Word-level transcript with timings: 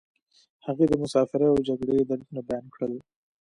هغې 0.65 0.85
د 0.87 0.93
مسافرۍ 1.03 1.47
او 1.49 1.57
جګړې 1.67 2.07
دردونه 2.09 2.41
بیان 2.49 2.65
کړل 2.75 2.93